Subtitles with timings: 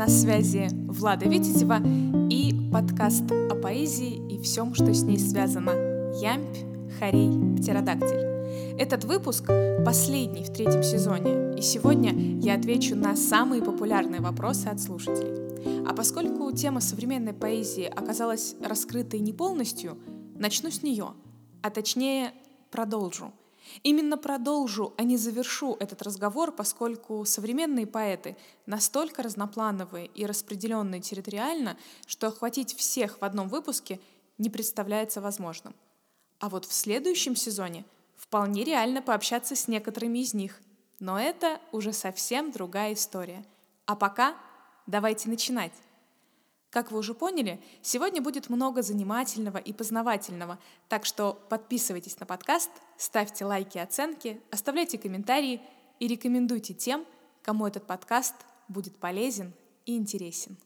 [0.00, 1.78] На связи Влада Витязева
[2.30, 5.72] и подкаст о поэзии и всем, что с ней связано.
[6.22, 6.56] Ямпь,
[6.98, 8.80] Харей, Птеродактиль.
[8.80, 9.50] Этот выпуск
[9.84, 15.84] последний в третьем сезоне, и сегодня я отвечу на самые популярные вопросы от слушателей.
[15.86, 19.98] А поскольку тема современной поэзии оказалась раскрытой не полностью,
[20.34, 21.08] начну с нее,
[21.60, 22.32] а точнее
[22.70, 23.32] продолжу–
[23.82, 28.36] Именно продолжу, а не завершу этот разговор, поскольку современные поэты
[28.66, 31.76] настолько разноплановые и распределенные территориально,
[32.06, 34.00] что охватить всех в одном выпуске
[34.38, 35.74] не представляется возможным.
[36.38, 37.84] А вот в следующем сезоне
[38.16, 40.60] вполне реально пообщаться с некоторыми из них.
[40.98, 43.44] Но это уже совсем другая история.
[43.86, 44.36] А пока
[44.86, 45.72] давайте начинать.
[46.70, 52.70] Как вы уже поняли, сегодня будет много занимательного и познавательного, так что подписывайтесь на подкаст,
[52.96, 55.60] ставьте лайки и оценки, оставляйте комментарии
[55.98, 57.04] и рекомендуйте тем,
[57.42, 58.36] кому этот подкаст
[58.68, 59.52] будет полезен
[59.84, 60.56] и интересен.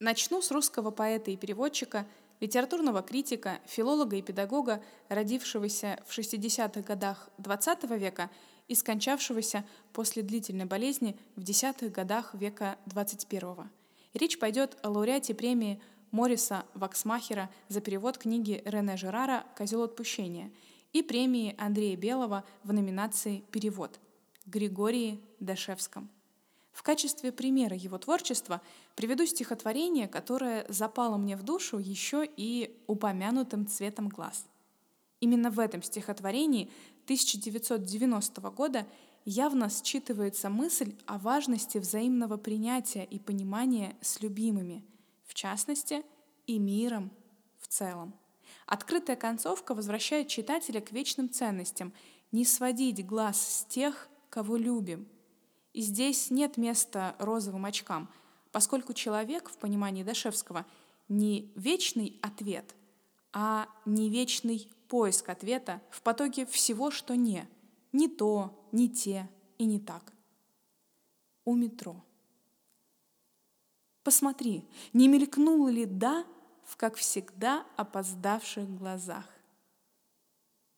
[0.00, 2.08] Начну с русского поэта и переводчика,
[2.40, 8.28] литературного критика, филолога и педагога, родившегося в 60-х годах XX века–
[8.72, 13.66] и скончавшегося после длительной болезни в десятых годах века XXI.
[14.14, 15.78] Речь пойдет о лауреате премии
[16.10, 20.50] Мориса Ваксмахера за перевод книги Рене Жерара «Козел отпущения»
[20.94, 24.00] и премии Андрея Белого в номинации «Перевод»
[24.46, 26.08] Григории Дашевском.
[26.72, 28.62] В качестве примера его творчества
[28.94, 34.46] приведу стихотворение, которое запало мне в душу еще и упомянутым цветом глаз.
[35.22, 36.68] Именно в этом стихотворении
[37.04, 38.86] 1990 года
[39.24, 44.84] явно считывается мысль о важности взаимного принятия и понимания с любимыми,
[45.26, 46.02] в частности,
[46.46, 47.10] и миром
[47.60, 48.14] в целом.
[48.66, 51.92] Открытая концовка возвращает читателя к вечным ценностям,
[52.30, 55.06] не сводить глаз с тех, кого любим.
[55.72, 58.08] И здесь нет места розовым очкам,
[58.50, 60.66] поскольку человек, в понимании Дашевского,
[61.08, 62.74] не вечный ответ,
[63.32, 67.48] а не вечный поиск ответа в потоке всего, что не.
[67.92, 69.26] Не то, не те
[69.56, 70.12] и не так.
[71.46, 72.04] У метро.
[74.02, 76.26] Посмотри, не мелькнуло ли «да»
[76.66, 79.24] в, как всегда, опоздавших глазах?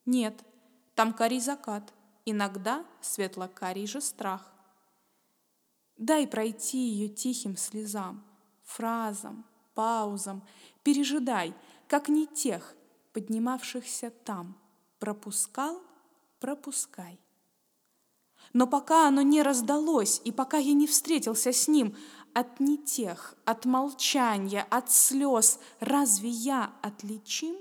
[0.06, 0.44] Нет,
[0.94, 1.92] там карий закат,
[2.24, 4.52] иногда светло-карий же страх.
[5.96, 8.24] Дай пройти ее тихим слезам,
[8.62, 9.44] фразам,
[9.74, 10.46] паузам,
[10.84, 11.52] пережидай,
[11.88, 12.76] как не тех,
[13.14, 14.58] поднимавшихся там.
[14.98, 15.80] Пропускал—
[16.44, 17.18] пропускай.
[18.52, 21.96] Но пока оно не раздалось, и пока я не встретился с ним,
[22.34, 27.56] от не тех, от молчания, от слез, разве я отличим?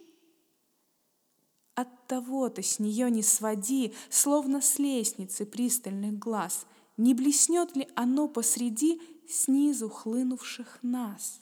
[1.75, 6.65] От того-то с нее не своди, словно с лестницы пристальных глаз,
[6.97, 11.39] не блеснет ли оно посреди снизу хлынувших нас?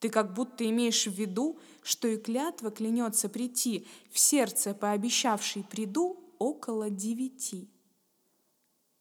[0.00, 6.18] Ты как будто имеешь в виду, что и клятва клянется прийти, в сердце пообещавший приду
[6.38, 7.70] около девяти.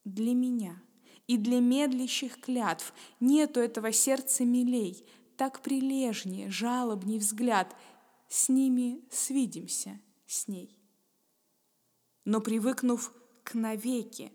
[0.04, 0.82] Для меня
[1.28, 5.06] и для медлящих клятв нету этого сердца милей,
[5.38, 7.76] так прилежнее, жалобней взгляд,
[8.28, 10.78] с ними свидимся, с ней.
[12.26, 14.34] Но привыкнув к навеки,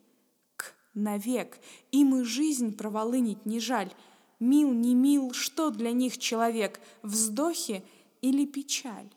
[0.57, 1.59] к навек,
[1.91, 3.93] им и жизнь проволынить не жаль—
[4.41, 7.84] Мил, не мил, что для них человек, вздохи
[8.21, 9.12] или печаль?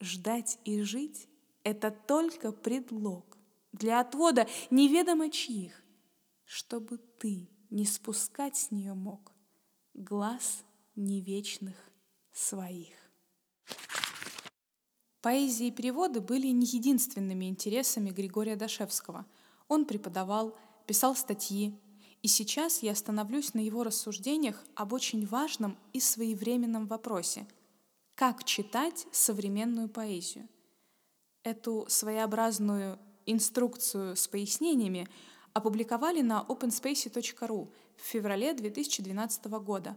[0.00, 1.28] Ждать и жить—
[1.62, 3.36] это только предлог
[3.72, 5.82] для отвода неведомо чьих,
[6.44, 9.32] чтобы ты не спускать с нее мог
[9.94, 11.76] глаз невечных
[12.32, 12.94] своих.
[15.20, 19.26] Поэзия и переводы были не единственными интересами Григория Дашевского.
[19.66, 20.56] Он преподавал,
[20.86, 21.74] писал статьи,
[22.26, 27.46] и сейчас я остановлюсь на его рассуждениях об очень важном и своевременном вопросе–
[28.16, 30.48] как читать современную поэзию.
[31.44, 35.06] Эту своеобразную инструкцию с пояснениями
[35.52, 39.96] опубликовали на openspace.ru в феврале 2012 года,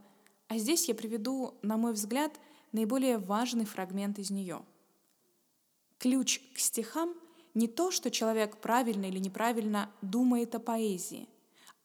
[0.49, 2.39] а здесь я приведу, на мой взгляд,
[2.71, 4.61] наиболее важный фрагмент из нее.
[5.97, 7.15] Ключ к стихам—
[7.55, 11.27] не то, что человек правильно или неправильно думает о поэзии—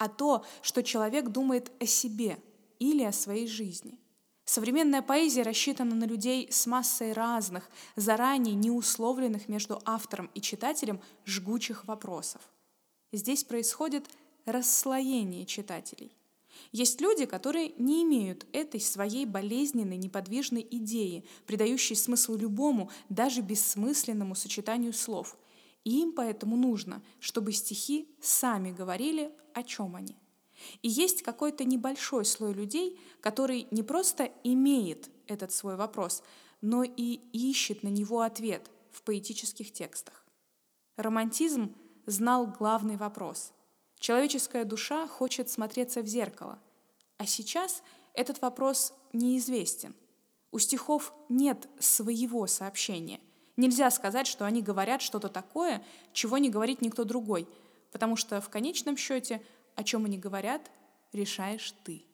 [0.04, 2.38] а то, что человек думает о себе
[2.78, 3.98] или о своей жизни.
[4.44, 11.86] Современная поэзия рассчитана на людей с массой разных, заранее неусловленных между автором и читателем жгучих
[11.86, 12.42] вопросов.
[13.12, 14.04] Здесь происходит
[14.44, 16.14] расслоение читателей.
[16.70, 24.34] Есть люди, которые не имеют этой своей болезненной, неподвижной идеи, придающей смысл любому, даже бессмысленному
[24.34, 25.38] сочетанию слов.
[25.84, 30.16] И им поэтому нужно, чтобы стихи сами говорили, о чем они.
[30.82, 36.22] И есть какой-то небольшой слой людей, который не просто имеет этот свой вопрос,
[36.60, 40.25] но и ищет на него ответ в поэтических текстах.
[40.96, 41.75] Романтизм
[42.06, 43.52] знал главный вопрос.
[43.98, 46.58] Человеческая душа хочет смотреться в зеркало,
[47.19, 47.82] а сейчас
[48.12, 49.94] этот вопрос неизвестен.
[50.52, 53.20] У стихов нет своего сообщения.
[53.56, 57.46] Нельзя сказать, что они говорят что-то такое, чего не говорит никто другой,
[57.92, 59.42] потому что в конечном счете,
[59.76, 60.70] о чем они говорят,
[61.12, 62.04] решаешь ты.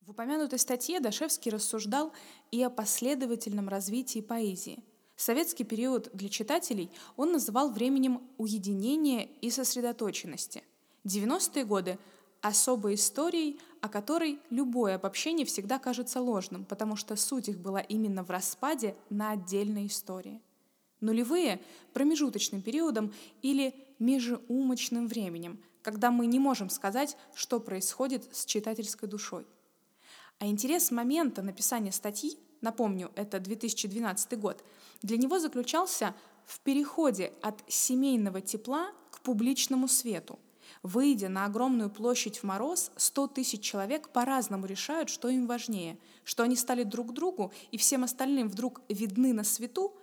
[0.00, 2.12] В упомянутой статье Дашевский рассуждал
[2.50, 4.82] и о последовательном развитии поэзии.
[5.16, 10.64] Советский период для читателей он называл временем уединения и сосредоточенности.
[11.04, 11.98] 90-е годы–
[12.44, 18.22] особой историей, о которой любое обобщение всегда кажется ложным, потому что суть их была именно
[18.22, 20.42] в распаде на отдельные истории.
[21.00, 21.62] Нулевые–
[21.94, 29.46] промежуточным периодом или межеумочным временем, когда мы не можем сказать, что происходит с читательской душой.
[30.38, 34.62] А интерес момента написания статьи, напомню, это 2012 год,
[35.00, 36.14] для него заключался
[36.44, 40.38] в переходе от семейного тепла к публичному свету.
[40.82, 46.42] Выйдя на огромную площадь в мороз, 100 тысяч человек по-разному решают, что им важнее, что
[46.42, 49.96] они стали друг другу и всем остальным вдруг видны на свету,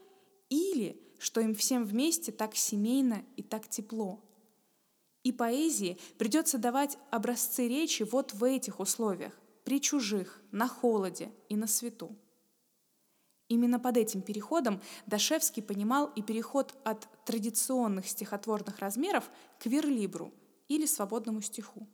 [0.49, 4.19] или что им всем вместе так семейно и так тепло.
[5.23, 11.55] И поэзии придется давать образцы речи вот в этих условиях, при чужих, на холоде и
[11.55, 12.15] на свету.
[13.51, 19.29] Именно под этим переходом Дашевский понимал и переход от традиционных стихотворных размеров
[19.59, 20.33] к верлибру
[20.75, 21.87] или свободному стиху.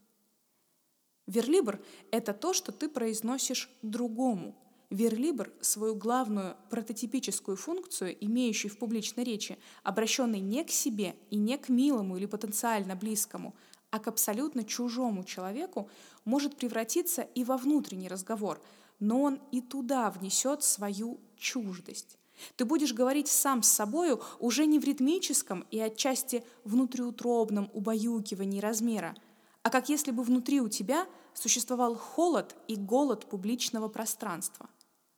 [1.26, 4.54] Верлибр— это то, что ты произносишь другому.
[4.88, 11.58] Верлибр— свою главную прототипическую функцию, имеющую в публичной речи, обращенной не к себе и не
[11.58, 13.54] к милому или потенциально близкому,
[13.90, 15.90] а к абсолютно чужому человеку
[16.24, 18.62] может превратиться и во внутренний разговор,
[18.98, 22.16] но он и туда внесет свою чуждость.
[22.56, 29.14] Ты будешь говорить сам с собою уже не в ритмическом и отчасти внутриутробном убаюкивании размера,
[29.62, 34.68] а как если бы внутри у тебя существовал холод и голод публичного пространства.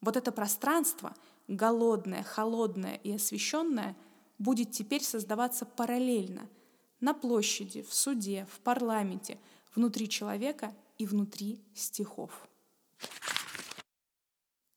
[0.00, 1.14] Вот это пространство,
[1.48, 3.96] голодное, холодное и освещенное,
[4.38, 6.48] будет теперь создаваться параллельно–
[7.00, 9.38] на площади, в суде, в парламенте,
[9.74, 12.48] внутри человека и внутри стихов.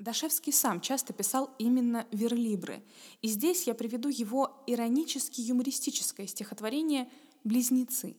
[0.03, 2.83] Дашевский сам часто писал именно верлибры,
[3.21, 7.09] и здесь я приведу его иронически-юмористическое стихотворение
[7.45, 8.17] «Близнецы».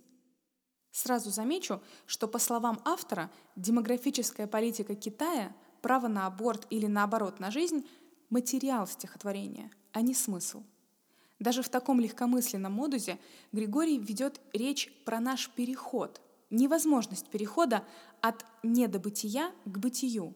[0.92, 7.50] Сразу замечу, что, по словам автора, демографическая политика Китая, право на аборт или наоборот на
[7.50, 7.86] жизнь–
[8.30, 10.62] материал стихотворения, а не смысл–
[11.38, 13.18] даже в таком легкомысленном модузе
[13.52, 17.84] Григорий ведет речь про наш переход, невозможность перехода
[18.22, 20.34] от недобытия к бытию.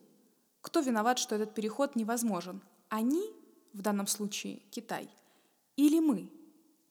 [0.61, 2.63] Кто виноват, что этот переход невозможен?
[2.89, 3.23] Они,
[3.73, 5.09] в данном случае Китай,
[5.77, 6.31] или мы,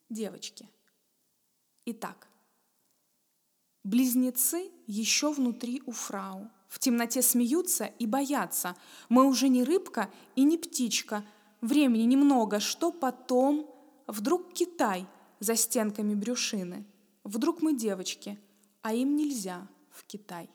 [0.10, 0.70] девочки?
[1.86, 2.28] Итак,
[3.84, 6.50] близнецы еще внутри у фрау.
[6.68, 8.76] В темноте смеются и боятся.
[9.10, 11.26] Мы уже не рыбка и не птичка.
[11.62, 12.60] Времени немного.
[12.60, 13.74] Что потом?
[14.06, 15.08] Вдруг Китай
[15.40, 16.86] за стенками брюшины.
[17.24, 18.40] Вдруг мы девочки,
[18.82, 20.50] а им нельзя в Китай.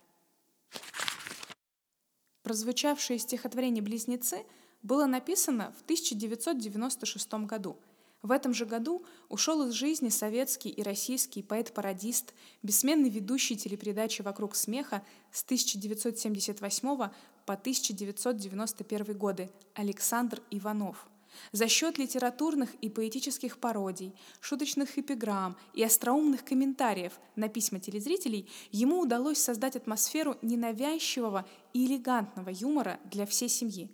[2.43, 4.45] Прозвучавшее стихотворение «Близнецы»
[4.83, 7.77] было написано в 1996 году.
[8.23, 14.55] В этом же году ушел из жизни советский и российский поэт-пародист, бессменный ведущий телепередачи «Вокруг
[14.55, 17.11] смеха» с 1978
[17.47, 21.09] по 1991 годы Александр Иванов–
[21.53, 29.01] за счет литературных и поэтических пародий, шуточных эпиграмм и остроумных комментариев на письма телезрителей ему
[29.01, 33.91] удалось создать атмосферу ненавязчивого и элегантного юмора для всей семьи.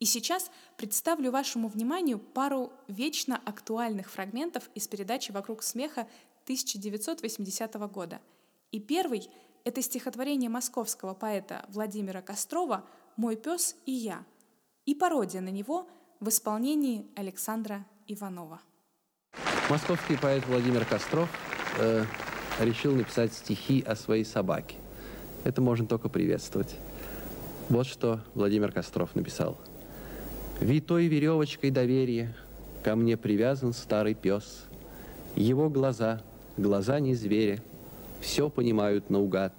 [0.00, 6.08] И сейчас представлю вашему вниманию пару вечно актуальных фрагментов из передачи «Вокруг смеха»
[6.44, 8.20] 1980 года.
[8.72, 9.30] И первый—
[9.64, 12.84] это стихотворение московского поэта Владимира Кострова
[13.16, 14.24] «Мой пес и я»,
[14.86, 15.88] и пародия на него—
[16.22, 18.60] в исполнении Александра Иванова.
[19.68, 21.28] Московский поэт Владимир Костров
[21.80, 22.04] э,
[22.60, 24.76] решил написать стихи о своей собаке.
[25.42, 26.76] Это можно только приветствовать.
[27.68, 29.58] Вот что Владимир Костров написал.
[30.60, 32.36] «Витой веревочкой доверия
[32.84, 34.66] ко мне привязан старый пес.
[35.34, 36.22] Его глаза,
[36.56, 37.60] глаза не зверя,
[38.20, 39.54] все понимают наугад.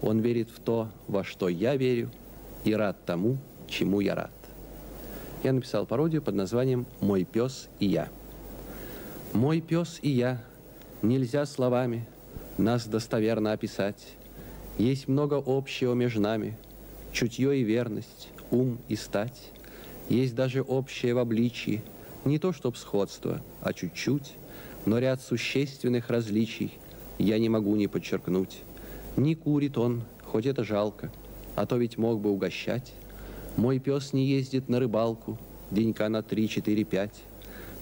[0.00, 2.10] Он верит в то, во что я верю,
[2.64, 3.36] и рад тому,
[3.68, 4.30] чему я рад
[5.42, 8.08] я написал пародию под названием «Мой пес и я».
[9.32, 10.42] Мой пес и я,
[11.02, 12.06] нельзя словами
[12.56, 14.14] нас достоверно описать.
[14.78, 16.56] Есть много общего между нами,
[17.12, 19.52] чутье и верность, ум и стать.
[20.08, 21.82] Есть даже общее в обличии,
[22.24, 24.34] не то чтоб сходство, а чуть-чуть,
[24.86, 26.72] но ряд существенных различий
[27.18, 28.62] я не могу не подчеркнуть.
[29.16, 31.12] Не курит он, хоть это жалко,
[31.54, 32.92] а то ведь мог бы угощать.
[33.58, 35.36] Мой пес не ездит на рыбалку,
[35.72, 37.24] денька на три, четыре, пять.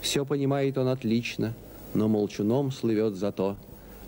[0.00, 1.52] Все понимает он отлично,
[1.92, 3.56] но молчуном слывет зато.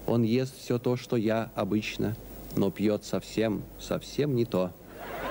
[0.07, 2.17] Он ест все то, что я обычно,
[2.57, 4.73] но пьет совсем, совсем не то.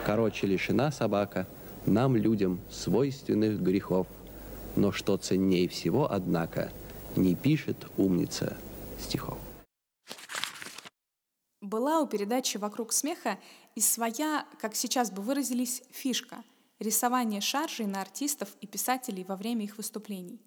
[0.06, 1.48] Короче, лишена собака
[1.88, 4.06] нам, людям, свойственных грехов.
[4.76, 6.72] Но что ценнее всего, однако,
[7.16, 8.56] не пишет умница
[9.00, 9.40] стихов.
[11.62, 13.40] Была у передачи «Вокруг смеха»
[13.76, 16.44] и своя, как сейчас бы выразились, фишка—
[16.80, 20.40] рисование шаржей на артистов и писателей во время их выступлений.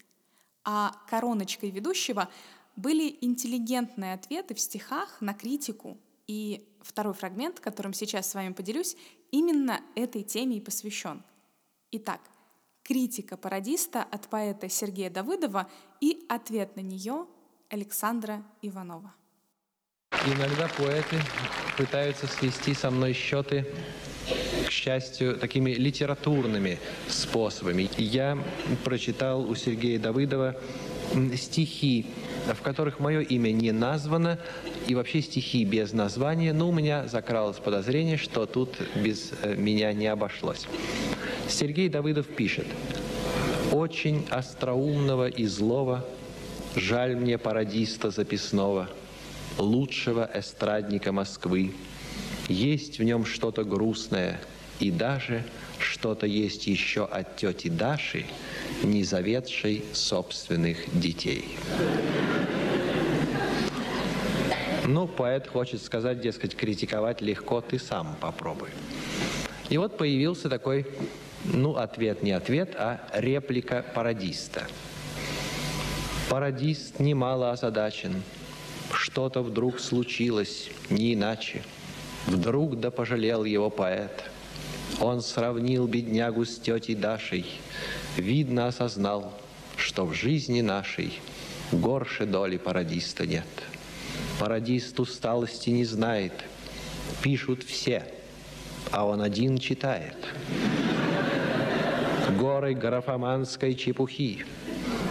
[0.64, 2.28] А короночкой ведущего
[2.76, 5.98] были интеллигентные ответы в стихах на критику.
[6.26, 8.96] И второй фрагмент, которым сейчас с вами поделюсь,
[9.32, 11.24] именно этой теме и посвящен.
[11.90, 12.20] Итак,
[12.84, 15.68] критика пародиста от поэта Сергея Давыдова
[16.00, 17.26] и ответ на нее
[17.68, 19.14] Александра Иванова.
[20.26, 21.16] Иногда поэты
[21.78, 23.64] пытаются свести со мной счеты,
[24.66, 27.88] к счастью, такими литературными способами.
[27.96, 28.38] Я
[28.84, 30.56] прочитал у Сергея Давыдова
[31.36, 32.06] стихи,
[32.46, 34.38] в которых мое имя не названо,
[34.88, 39.92] и вообще стихи без названия, но у меня закралось подозрение, что тут без э, меня
[39.94, 40.66] не обошлось.
[41.48, 42.66] Сергей Давыдов пишет,
[43.72, 46.04] «Очень остроумного и злого,
[46.76, 48.90] жаль мне пародиста записного–
[49.60, 51.74] лучшего эстрадника Москвы.
[52.48, 54.40] Есть в нем что-то грустное,
[54.80, 55.44] и даже
[55.78, 58.24] что-то есть еще от тети Даши,
[58.82, 61.56] не заведшей собственных детей.
[64.86, 68.70] Ну, поэт хочет сказать, дескать, критиковать легко, ты сам попробуй.
[69.68, 70.86] И вот появился такой,
[71.44, 74.66] ну, ответ не ответ, а реплика пародиста.
[76.28, 78.22] Пародист немало озадачен–
[78.94, 81.62] что-то вдруг случилось, не иначе.
[82.26, 84.24] Вдруг да пожалел его поэт.
[85.00, 87.46] Он сравнил беднягу с тетей Дашей.
[88.16, 89.32] Видно осознал,
[89.76, 91.18] что в жизни нашей
[91.72, 93.46] горше доли пародиста нет.
[94.38, 96.32] Пародист усталости не знает.
[97.22, 98.04] Пишут все,
[98.90, 100.16] а он один читает.
[102.38, 104.44] Горы графоманской чепухи.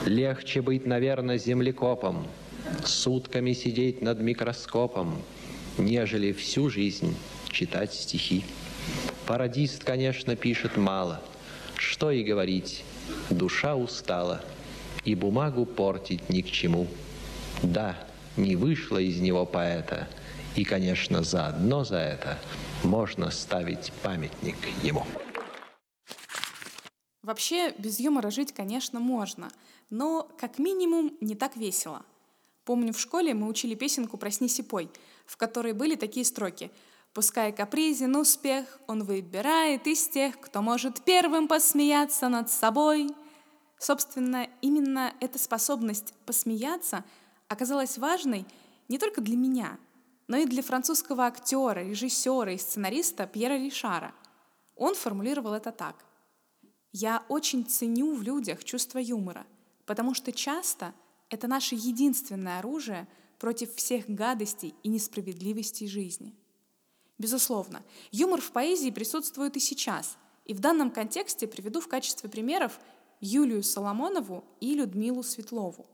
[0.05, 2.27] Легче быть, наверное, землекопом–
[2.86, 5.22] сутками сидеть над микроскопом,
[5.78, 7.16] нежели всю жизнь
[7.51, 8.44] читать стихи.
[9.25, 11.22] Пародист, конечно, пишет мало.
[11.75, 12.84] Что и говорить,
[13.30, 14.44] душа устала,
[15.06, 16.88] и бумагу портить ни к чему.
[17.63, 17.96] Да,
[18.38, 20.08] не вышло из него поэта,
[20.56, 22.39] и, конечно, заодно за это
[22.84, 25.06] можно ставить памятник ему.
[27.22, 29.50] Вообще, без юмора жить, конечно, можно,
[29.89, 32.04] но как минимум не так весело–
[32.69, 34.91] Помню, в школе мы учили песенку «Проснись и пой»,
[35.25, 36.69] в которой были такие строки
[37.15, 43.09] «Пускай капризен успех, он выбирает из тех, кто может первым посмеяться над собой».
[43.79, 47.03] Собственно, именно эта способность посмеяться
[47.47, 48.45] оказалась важной
[48.88, 49.79] не только для меня,
[50.27, 54.13] но и для французского актера, режиссера и сценариста Пьера Ришара.
[54.75, 56.05] Он формулировал это так.
[56.91, 59.47] «Я очень ценю в людях чувство юмора,
[59.88, 60.93] потому что часто–
[61.29, 63.07] это наше единственное оружие
[63.38, 66.36] против всех гадостей и несправедливостей жизни.
[67.17, 72.79] Безусловно, юмор в поэзии присутствует и сейчас, и в данном контексте приведу в качестве примеров
[73.21, 75.86] Юлию Соломонову и Людмилу Светлову.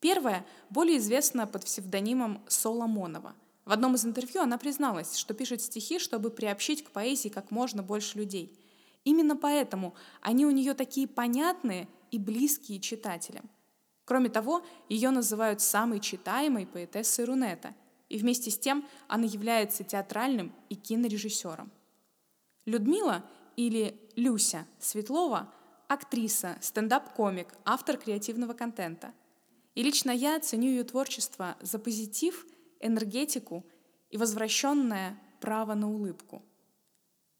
[0.00, 3.34] Первая более известна под псевдонимом Соломонова.
[3.64, 7.82] В одном из интервью она призналась, что пишет стихи, чтобы приобщить к поэзии как можно
[7.82, 8.56] больше людей.
[9.04, 13.48] Именно поэтому они у нее такие понятные и близкие читателям.
[14.06, 17.74] Кроме того, ее называют самой читаемой поэтессой Рунета,
[18.08, 21.72] и вместе с тем она является театральным и кинорежиссером.
[22.66, 23.24] Людмила
[23.56, 25.52] или Люся Светлова–
[25.88, 29.12] актриса, стендап-комик, автор креативного контента.
[29.74, 32.46] И лично я ценю ее творчество за позитив,
[32.78, 33.66] энергетику
[34.10, 36.44] и возвращенное право на улыбку.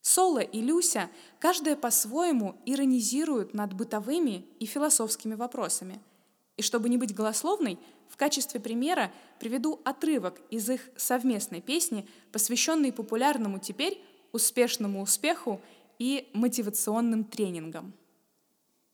[0.00, 6.02] Соло и Люся каждая по-своему иронизируют над бытовыми и философскими вопросами–
[6.56, 12.92] и чтобы не быть голословной, в качестве примера приведу отрывок из их совместной песни, посвященной
[12.92, 14.00] популярному теперь
[14.32, 15.60] успешному успеху
[15.98, 17.92] и мотивационным тренингам.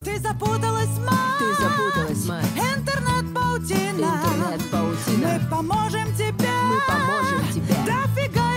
[0.04, 1.38] Ты запуталась, мать!
[1.38, 2.47] Ты запуталась, мать!
[2.57, 3.12] Интернет
[5.49, 6.50] поможем тебе.
[6.64, 7.75] Мы поможем тебе.
[7.87, 8.51] Дофига.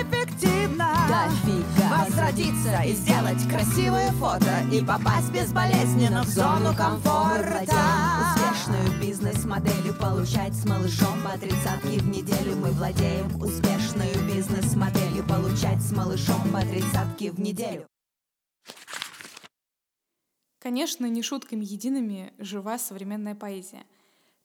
[1.08, 2.06] Дофига.
[2.06, 7.62] Возродиться и сделать красивое фото и попасть безболезненно в зону комфорта.
[8.26, 12.56] Успешную бизнес-моделью получать с малышом по тридцатке в неделю.
[12.56, 17.86] Мы владеем успешную бизнес-моделью получать с малышом по тридцатке в неделю.
[20.60, 23.84] Конечно, не шутками едиными жива современная поэзия.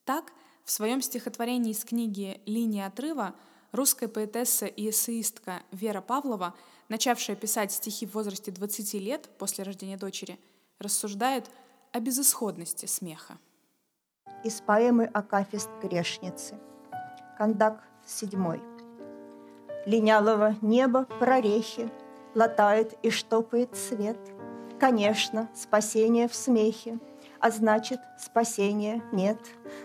[0.04, 0.30] Так,
[0.64, 3.34] в своем стихотворении из книги «Линия отрыва»
[3.72, 6.54] русская поэтесса и эссеистка Вера Павлова,
[6.88, 10.38] начавшая писать стихи в возрасте 20 лет после рождения дочери,
[10.78, 11.50] рассуждает
[11.92, 13.38] о безысходности смеха.
[14.44, 16.58] Из поэмы «Акафист грешницы».
[17.36, 18.62] Кондак седьмой.
[19.86, 21.90] Линялого неба прорехи
[22.34, 24.18] Латает и штопает свет—
[24.80, 26.98] Конечно, спасение в смехе,
[27.40, 29.38] а значит, спасения нет.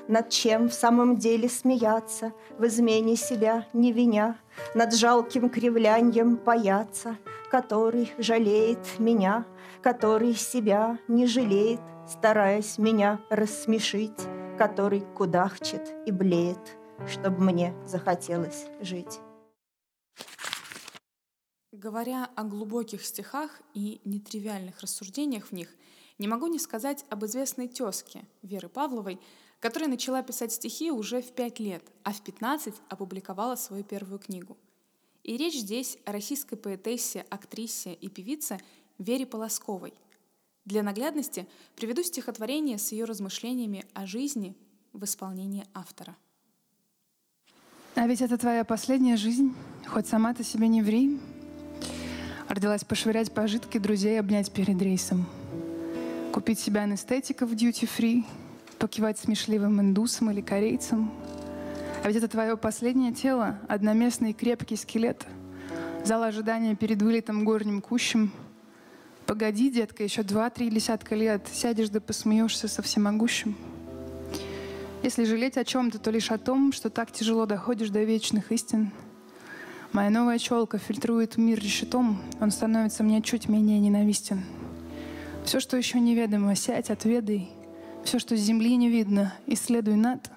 [0.08, 4.38] Над чем в самом деле смеяться, в измене себя не виня,
[4.74, 7.18] над жалким кривлянием паяться,
[7.50, 9.46] который жалеет меня,
[9.82, 14.20] который себя не жалеет, стараясь меня рассмешить,
[14.58, 19.20] который кудахчет и блеет, чтобы мне захотелось жить.
[21.72, 25.70] Говоря о глубоких стихах и нетривиальных рассуждениях в них,
[26.18, 29.20] не могу не сказать об известной тезке Веры Павловой,
[29.60, 34.58] которая начала писать стихи уже в пять лет, а в 15 опубликовала свою первую книгу.
[35.24, 38.60] И речь здесь о российской поэтессе, актрисе и певице
[38.98, 39.94] Вере Полосковой.
[40.66, 44.56] Для наглядности приведу стихотворение с ее размышлениями о жизни
[44.94, 46.16] в исполнении автора.
[47.96, 49.56] А ведь это твоя последняя жизнь,
[49.88, 51.20] хоть сама ты себе не ври,
[52.48, 55.26] Родилась пошвырять пожитки друзей обнять перед рейсом.
[56.36, 58.26] Купить себя анестетика в дьюти-фри,
[58.78, 61.10] покивать смешливым индусом или корейцам.
[62.04, 65.26] А ведь это твое последнее тело, одноместный крепкий скелет.
[66.04, 68.34] Зал ожидания перед вылетом горним кущем.
[69.26, 73.56] Погоди, детка, еще два-три десятка лет, сядешь да посмеешься со всемогущим.
[75.04, 78.92] Если жалеть о чем-то, то лишь о том, что так тяжело доходишь до вечных истин—
[79.96, 84.44] Моя новая челка фильтрует мир решетом, он становится мне чуть менее ненавистен.
[85.46, 87.50] Все, что еще неведомо, сядь, отведай.
[88.04, 90.32] Все, что с земли не видно, исследуй над.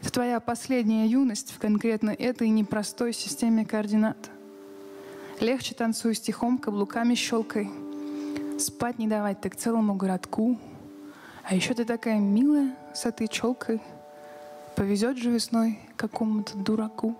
[0.00, 4.30] Это твоя последняя юность в конкретно этой непростой системе координат.
[5.40, 7.68] Легче танцую стихом, каблуками щелкой.
[8.60, 10.60] Спать не давать так целому городку.
[11.42, 13.80] А еще ты такая милая с этой челкой.
[14.76, 17.16] Повезет же весной какому-то дураку.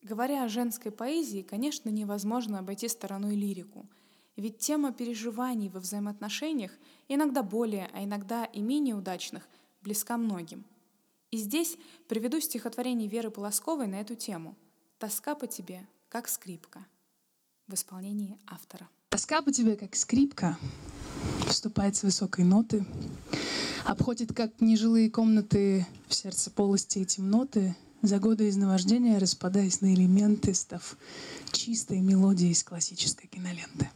[0.00, 3.86] Говоря о женской поэзии, конечно, невозможно обойти стороной лирику.
[4.36, 6.72] Ведь тема переживаний во взаимоотношениях,
[7.08, 9.48] иногда более, а иногда и менее удачных,
[9.82, 10.64] близка многим.
[11.30, 11.76] И здесь
[12.08, 14.56] приведу стихотворение Веры Полосковой на эту тему
[14.98, 16.84] «Тоска по тебе, как скрипка»
[17.66, 18.88] в исполнении автора.
[19.08, 20.58] Тоска по тебе, как скрипка,
[21.48, 22.84] вступает с высокой ноты,
[23.84, 30.54] обходит, как нежилые комнаты в сердце полости и темноты, за годы изнавождения распадаясь на элементы,
[30.54, 30.96] став
[31.52, 33.90] чистой мелодией из классической киноленты.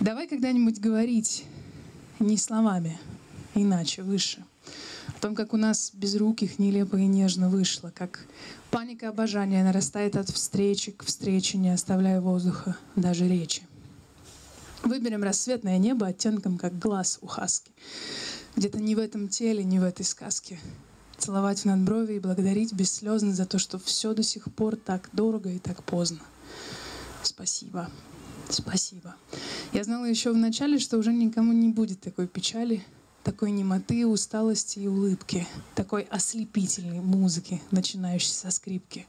[0.00, 1.44] Давай когда-нибудь говорить
[2.20, 2.98] не словами,
[3.54, 4.42] иначе, выше.
[5.08, 8.26] О том, как у нас без руких нелепо и нежно вышло, как
[8.70, 13.62] паника обожания нарастает от встречи к встрече, не оставляя воздуха, даже речи.
[14.84, 17.70] Выберем рассветное небо оттенком, как глаз у хаски.
[18.56, 20.58] Где-то не в этом теле, не в этой сказке
[21.18, 25.50] целовать в надброви и благодарить бесслезно за то, что все до сих пор так дорого
[25.50, 26.20] и так поздно.
[27.22, 27.90] Спасибо.
[28.50, 29.14] Спасибо.
[29.72, 32.84] Я знала еще в начале, что уже никому не будет такой печали,
[33.22, 39.06] такой немоты, усталости и улыбки, такой ослепительной музыки, начинающей со скрипки,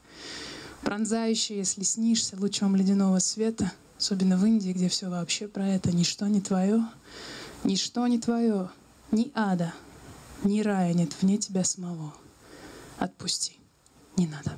[0.82, 6.26] пронзающей, если снишься лучом ледяного света, особенно в Индии, где все вообще про это, ничто
[6.26, 6.84] не твое,
[7.64, 8.70] ничто не твое,
[9.10, 9.74] ни ада,
[10.44, 12.14] ни рая нет вне тебя самого.
[12.98, 13.58] Отпусти.
[14.16, 14.56] Не надо.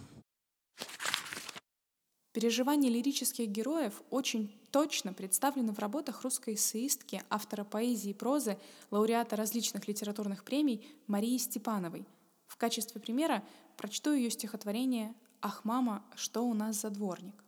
[2.34, 8.58] Переживания лирических героев очень точно представлены в работах русской эссеистки, автора поэзии и прозы,
[8.90, 12.04] лауреата различных литературных премий Марии Степановой.
[12.46, 13.44] В качестве примера
[13.76, 17.44] прочту ее стихотворение «Ах, мама, что у нас за дворник?»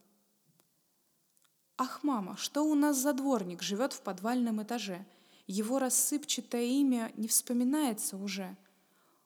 [1.77, 5.05] «Ах, мама, что у нас за дворник живет в подвальном этаже?»
[5.47, 8.57] его рассыпчатое имя не вспоминается уже.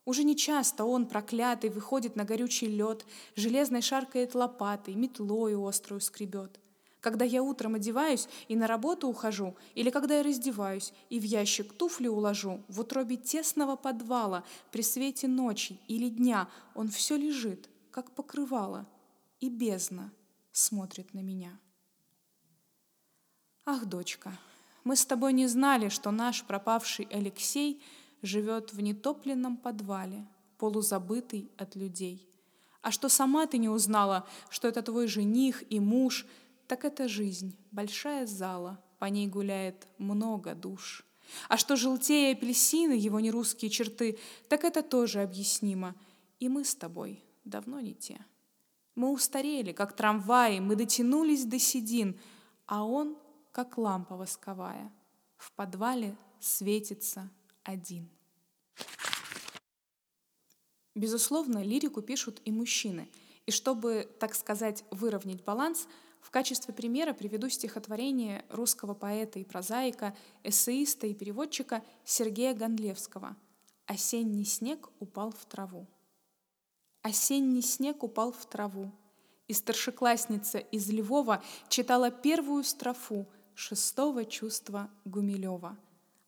[0.05, 3.05] Уже не часто он, проклятый, выходит на горючий лед,
[3.37, 6.59] железной шаркает лопатой, метлою острую скребет.
[7.01, 11.73] Когда я утром одеваюсь и на работу ухожу, или когда я раздеваюсь и в ящик
[11.73, 18.11] туфли уложу, в утробе тесного подвала, при свете ночи или дня, он все лежит, как
[18.13, 18.87] покрывало,
[19.41, 20.13] и бездна
[20.53, 21.59] смотрит на меня.
[23.65, 24.39] Ах, дочка,
[24.85, 27.83] мы с тобой не знали, что наш пропавший Алексей
[28.23, 30.27] живет в нетопленном подвале,
[30.59, 32.29] полузабытый от людей.
[32.83, 36.27] А что сама ты не узнала, что это твой жених и муж,
[36.67, 41.05] так это жизнь, большая зала, по ней гуляет много душ.
[41.49, 45.95] А что желтее апельсины, его нерусские черты, так это тоже объяснимо.
[46.39, 48.25] И мы с тобой давно не те.
[48.95, 52.19] Мы устарели, как трамваи, мы дотянулись до седин,
[52.67, 53.17] а он,
[53.53, 54.93] как лампа восковая,
[55.37, 57.31] в подвале светится
[57.65, 58.11] один.
[60.95, 63.09] Безусловно, лирику пишут и мужчины.
[63.47, 65.87] И чтобы, так сказать, выровнять баланс,
[66.21, 73.37] в качестве примера приведу стихотворение русского поэта и прозаика, эссеиста и переводчика Сергея Гондлевского
[73.87, 75.87] «Осенний снег упал в траву».
[77.03, 78.93] Осенний снег упал в траву,
[79.49, 85.79] и старшеклассница из Львова читала первую строфу шестого чувства Гумилева.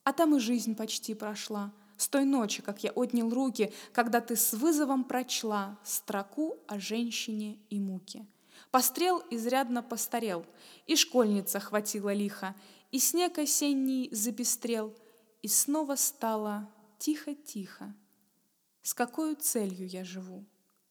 [0.03, 4.35] А там и жизнь почти прошла— с той ночи, как я отнял руки, когда ты
[4.35, 8.25] с вызовом прочла строку о женщине и муке.
[8.71, 10.45] Пострел изрядно постарел,
[10.87, 12.55] и школьница хватила лихо,
[12.91, 14.93] и снег осенний запестрел,
[15.41, 17.93] и снова стало тихо-тихо.
[18.81, 20.45] С какой целью я живу?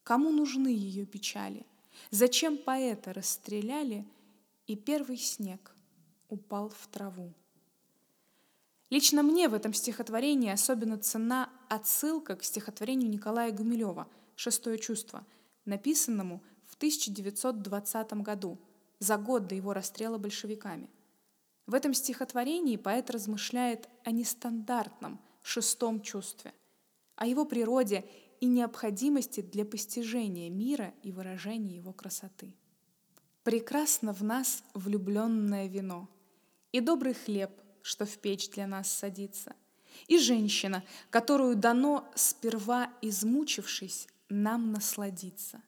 [0.05, 1.66] Кому нужны ее печали?
[2.11, 4.07] Зачем поэта расстреляли,
[4.66, 5.75] и первый снег
[6.29, 7.35] упал в траву?
[8.93, 15.25] Лично мне в этом стихотворении особенно цена отсылка к стихотворению Николая Гумилева «Шестое чувство»,
[15.65, 18.59] написанному в 1920 году,
[18.99, 20.91] за год до его расстрела большевиками.
[21.67, 26.53] В этом стихотворении поэт размышляет о нестандартном шестом чувстве,
[27.17, 28.05] о его природе
[28.41, 32.55] и необходимости для постижения мира и выражения его красоты.
[33.43, 36.11] Прекрасно в нас влюбленное вино
[36.73, 39.55] и добрый хлеб, что в печь для нас садится,
[40.07, 45.62] и женщина, которую дано, сперва измучившись, нам насладиться.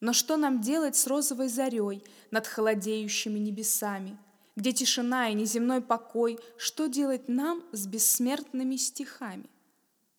[0.00, 4.18] Но что нам делать с розовой зарей над холодеющими небесами,
[4.56, 9.48] где тишина и неземной покой, что делать нам с бессмертными стихами?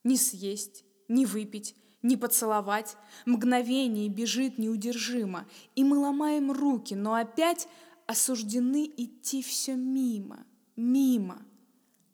[0.04, 7.68] Не съесть, не выпить, не поцеловать, мгновение бежит неудержимо, и мы ломаем руки, но опять
[8.08, 11.42] осуждены идти все мимо— мимо.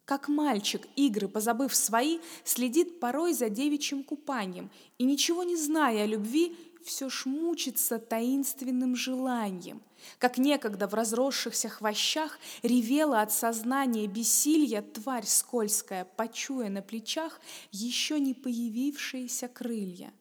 [0.06, 6.08] Как мальчик, игры позабыв свои, следит порой за девичьим купанием и, ничего не зная о
[6.08, 9.82] любви, все ж мучится таинственным желанием.
[10.18, 17.40] Как некогда в разросшихся хвощах ревела от сознания бессилья тварь скользкая, почуя на плечах
[17.72, 20.14] еще не появившиеся крылья.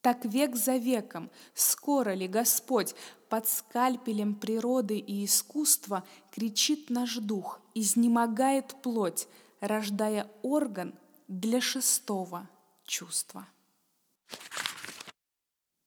[0.00, 2.94] Так век за веком, скоро ли Господь
[3.28, 9.28] под скальпелем природы и искусства кричит наш дух, изнемогает плоть,
[9.60, 10.94] рождая орган
[11.28, 12.48] для шестого
[12.84, 13.46] чувства.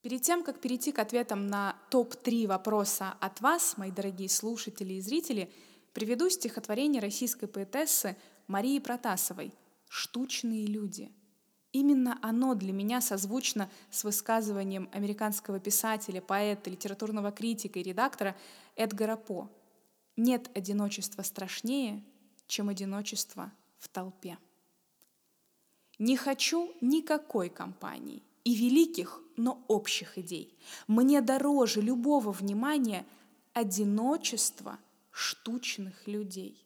[0.02, 5.02] Перед тем, как перейти к ответам на топ-3 вопроса от вас, мои дорогие слушатели и
[5.02, 5.52] зрители,
[5.94, 9.54] приведу стихотворение российской поэтессы Марии Протасовой
[9.88, 11.12] «Штучные люди».
[11.72, 18.36] Именно оно для меня созвучно с высказыванием американского писателя, поэта, литературного критика и редактора
[18.76, 19.50] Эдгара По.
[20.24, 22.04] Нет одиночества страшнее,
[22.46, 24.38] чем одиночество в толпе.
[25.98, 30.56] Не хочу никакой компании и великих, но общих идей.
[30.86, 33.04] Мне дороже любого внимания
[33.54, 34.78] одиночество
[35.10, 36.64] штучных людей.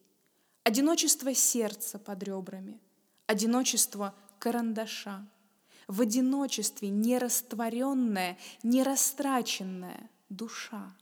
[0.62, 2.78] Одиночество сердца под ребрами,
[3.26, 5.26] одиночество– карандаша,
[5.88, 10.94] в одиночестве нерастворенная, нерастраченная душа.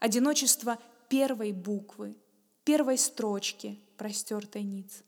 [0.00, 2.16] Одиночество первой буквы,
[2.64, 5.02] первой строчки простертой ниц.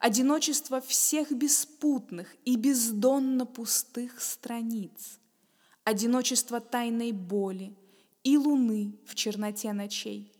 [0.00, 5.18] Одиночество всех беспутных и бездонно пустых страниц.
[5.84, 7.76] Одиночество тайной боли
[8.22, 10.32] и луны в черноте ночей.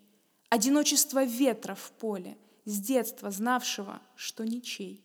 [0.49, 5.05] Одиночество ветра в поле, с детства знавшего, что ничей.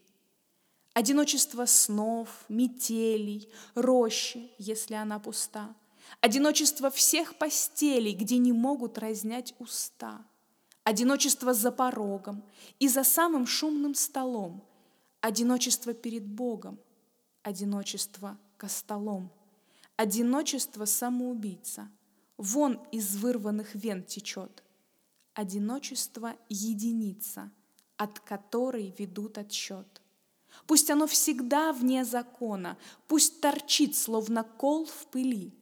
[0.93, 5.76] Одиночество снов, метелей, рощи, если она пуста.
[6.22, 10.26] Одиночество всех постелей, где не могут разнять уста.
[10.84, 12.43] Одиночество за порогом
[12.80, 14.63] и за самым шумным столом.
[15.22, 16.80] Одиночество перед Богом.
[17.43, 19.32] Одиночество костолом.
[19.95, 21.89] Одиночество самоубийца.
[22.38, 24.63] Вон из вырванных вен течет.
[25.34, 27.52] Одиночество— единица,
[27.98, 30.02] от которой ведут отсчет.
[30.67, 35.54] Пусть оно всегда вне закона, пусть торчит, словно кол в пыли,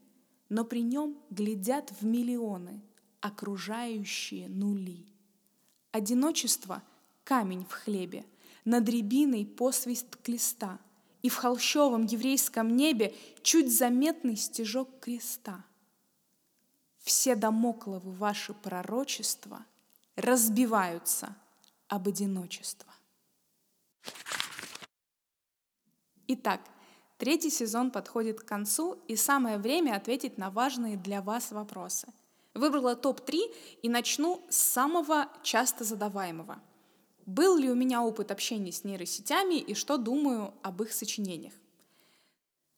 [0.50, 2.82] но при нем глядят в миллионы
[3.22, 5.06] окружающие нули.
[5.92, 6.84] Одиночество—
[7.24, 8.26] камень в хлебе,
[8.66, 10.80] над рябиной посвист клеста,
[11.22, 15.66] и в холщовом еврейском небе чуть заметный стежок креста.
[17.00, 19.66] Все домокловы ваши пророчества
[20.16, 21.36] разбиваются
[21.88, 22.94] об одиночество.
[26.28, 26.62] Итак,
[27.18, 32.08] третий сезон подходит к концу, и самое время ответить на важные для вас вопросы.
[32.54, 33.54] Выбрала топ-3
[33.84, 36.60] и начну с самого часто задаваемого.
[37.26, 41.54] Был ли у меня опыт общения с нейросетями и что думаю об их сочинениях?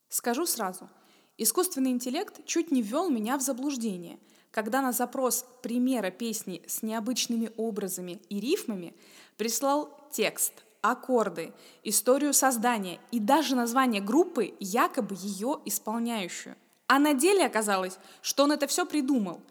[0.10, 0.90] Скажу сразу,
[1.38, 4.20] искусственный интеллект чуть не ввел меня в заблуждение,
[4.52, 8.96] когда на запрос примера песни с необычными образами и рифмами
[9.38, 16.56] прислал текст– аккорды, историю создания и даже название группы, якобы ее исполняющую.
[16.88, 19.42] А на деле оказалось, что он это все придумал.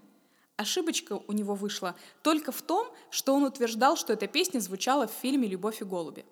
[0.57, 5.12] Ошибочка у него вышла только в том, что он утверждал, что эта песня звучала в
[5.12, 6.27] фильме «Любовь и голуби».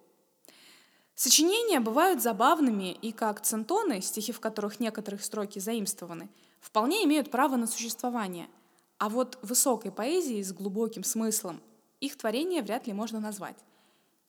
[1.15, 6.29] Сочинения бывают забавными, и как центоны, стихи в которых некоторых строки заимствованы,
[6.61, 8.49] вполне имеют право на существование.
[8.99, 11.63] А вот высокой поэзии с глубоким смыслом
[12.01, 13.57] их творение вряд ли можно назвать.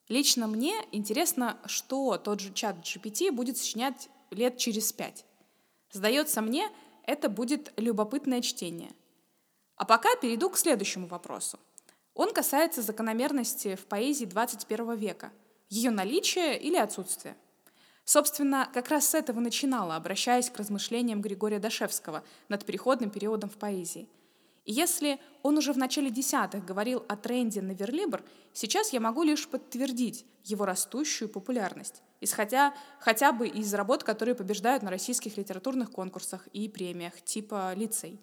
[0.10, 5.26] Лично мне интересно, что тот же чат GPT будет сочинять лет через пять.
[5.92, 6.70] Сдается мне,
[7.04, 8.92] это будет любопытное чтение.
[9.76, 11.60] А пока перейду к следующему вопросу.
[12.14, 15.32] Он касается закономерности в поэзии 21 века,
[15.70, 17.38] ее наличия или отсутствия.
[18.06, 23.58] Собственно, как раз с этого начинала, обращаясь к размышлениям Григория Дашевского над переходным периодом в
[23.58, 24.08] поэзии.
[24.68, 29.24] И если он уже в начале десятых говорил о тренде на верлибр, сейчас я могу
[29.24, 35.90] лишь подтвердить его растущую популярность, исходя хотя бы из работ, которые побеждают на российских литературных
[35.90, 38.20] конкурсах и премиях типа «Лицей».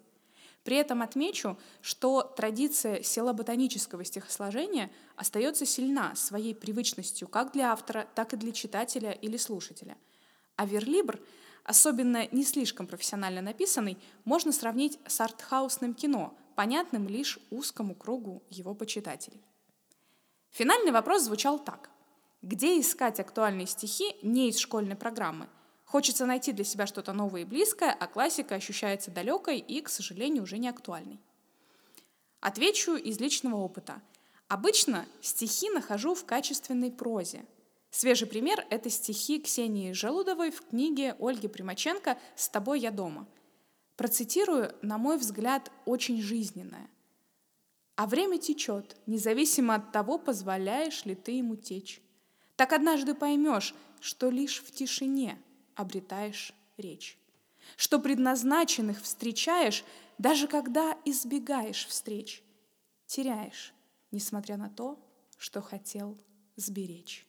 [0.63, 8.33] При этом отмечу, что традиция селоботанического стихосложения остается сильна своей привычностью как для автора, так
[8.33, 9.97] и для читателя или слушателя.
[10.57, 11.19] А верлибр—
[11.65, 18.73] особенно не слишком профессионально написанный, можно сравнить с артхаусным кино, понятным лишь узкому кругу его
[18.73, 19.43] почитателей.
[20.51, 21.89] Финальный вопрос звучал так.
[22.41, 25.49] Где искать актуальные стихи не из школьной программы?
[25.83, 30.43] Хочется найти для себя что-то новое и близкое, а классика ощущается далекой и, к сожалению,
[30.43, 31.19] уже не актуальной.
[32.39, 34.01] Отвечу из личного опыта.
[34.47, 37.45] Обычно стихи нахожу в качественной прозе,
[37.97, 43.25] Свежий пример— это стихи Ксении Желудовой в книге Ольги Примаченко «С тобой я дома».
[43.95, 46.89] Процитирую, на мой взгляд, очень жизненное.
[47.95, 52.01] «А время течет, независимо от того, позволяешь ли ты ему течь.
[52.57, 55.41] Так однажды поймешь, что лишь в тишине
[55.75, 57.17] обретаешь речь,
[57.77, 59.85] что предназначенных встречаешь,
[60.17, 62.43] даже когда избегаешь встреч,
[63.05, 63.73] теряешь,
[64.11, 64.99] несмотря на то,
[65.37, 66.19] что хотел
[66.57, 67.25] сберечь.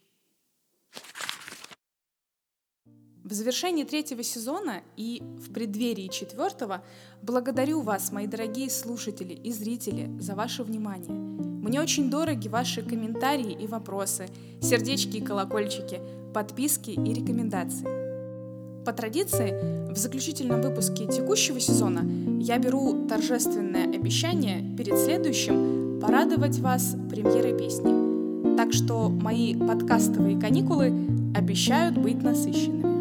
[3.29, 6.85] В завершении третьего сезона и в преддверии четвертого
[7.23, 11.11] благодарю вас, мои дорогие слушатели и зрители, за ваше внимание.
[11.11, 14.29] Мне очень дороги ваши комментарии и вопросы,
[14.63, 16.01] сердечки и колокольчики,
[16.33, 18.85] подписки и рекомендации.
[18.85, 22.09] По традиции, в заключительном выпуске текущего сезона
[22.41, 28.57] я беру торжественное обещание перед следующим порадовать вас премьерой песни.
[28.57, 30.95] Так что мои подкастовые каникулы
[31.35, 32.96] обещают быть насыщенными.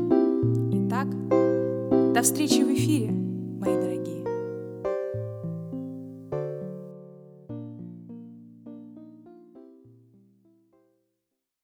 [2.25, 3.24] Встречи в эфире!